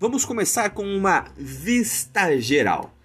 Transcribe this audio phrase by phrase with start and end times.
[0.00, 2.96] Vamos começar com uma vista geral.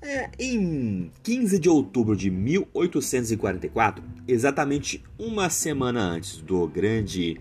[0.00, 7.38] É, em 15 de outubro de 1844, exatamente uma semana antes do grande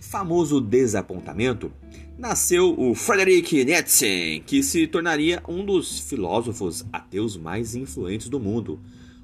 [0.00, 1.72] famoso desapontamento,
[2.16, 8.78] nasceu o Friedrich Nietzsche, que se tornaria um dos filósofos ateus mais influentes do mundo.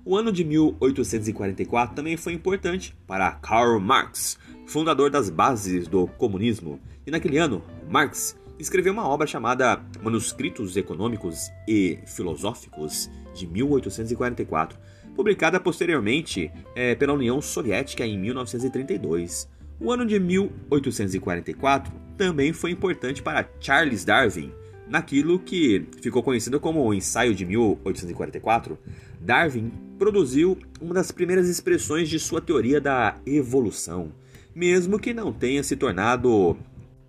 [0.04, 4.36] O ano de 1844 também foi importante para Karl Marx,
[4.66, 6.80] fundador das bases do comunismo.
[7.06, 14.78] E naquele ano, Marx escreveu uma obra chamada Manuscritos Econômicos e Filosóficos de 1844,
[15.14, 19.48] publicada posteriormente é, pela União Soviética em 1932.
[19.78, 24.52] O ano de 1844 também foi importante para Charles Darwin.
[24.88, 28.78] Naquilo que ficou conhecido como o Ensaio de 1844,
[29.20, 34.12] Darwin produziu uma das primeiras expressões de sua teoria da evolução,
[34.54, 36.56] mesmo que não tenha se tornado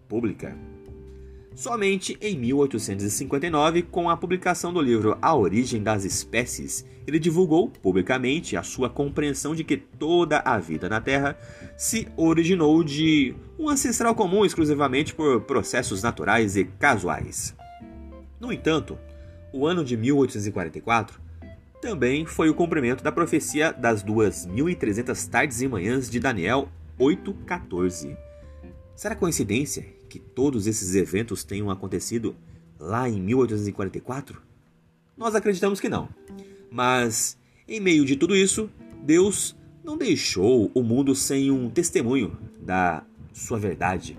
[0.09, 0.58] pública.
[1.57, 8.56] Somente em 1859, com a publicação do livro A Origem das Espécies, ele divulgou publicamente
[8.56, 11.35] a sua compreensão de que toda a vida na Terra
[11.75, 17.56] se originou de um ancestral comum exclusivamente por processos naturais e casuais.
[18.40, 18.96] No entanto,
[19.51, 21.19] o ano de 1844
[21.81, 26.69] também foi o cumprimento da profecia das 2.300 tardes e manhãs de Daniel
[27.00, 28.16] 8,14.
[28.96, 32.35] Será coincidência que todos esses eventos tenham acontecido
[32.79, 34.41] lá em 1844?
[35.18, 36.09] Nós acreditamos que não.
[36.72, 37.38] Mas,
[37.68, 38.69] em meio de tudo isso,
[39.03, 43.03] Deus não deixou o mundo sem um testemunho da
[43.34, 44.17] sua verdade.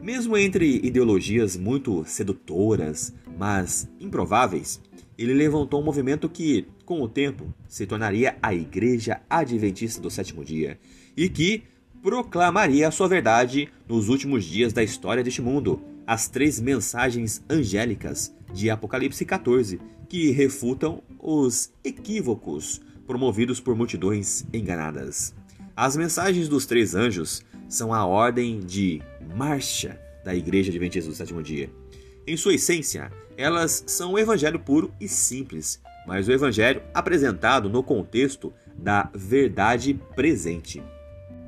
[0.00, 4.80] Mesmo entre ideologias muito sedutoras, mas improváveis,
[5.18, 10.44] ele levantou um movimento que, com o tempo, se tornaria a Igreja Adventista do Sétimo
[10.44, 10.78] Dia
[11.16, 11.64] e que
[12.02, 18.34] proclamaria a sua verdade nos últimos dias da história deste mundo, as três mensagens angélicas
[18.52, 25.34] de Apocalipse 14, que refutam os equívocos promovidos por multidões enganadas.
[25.76, 29.02] As mensagens dos três anjos são a ordem de
[29.36, 31.70] marcha da Igreja Adventista do Sétimo Dia.
[32.26, 37.82] Em sua essência, elas são o evangelho puro e simples, mas o evangelho apresentado no
[37.82, 40.82] contexto da verdade presente.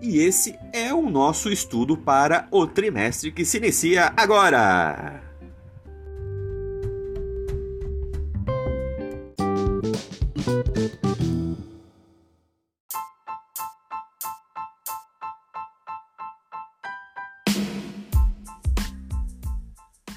[0.02, 5.29] E esse é o nosso estudo para o trimestre que se inicia agora.